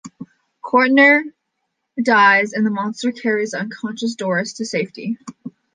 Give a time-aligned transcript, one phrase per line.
[0.63, 1.21] Cortner
[2.01, 5.19] dies, and the monster carries the unconscious Doris to safety.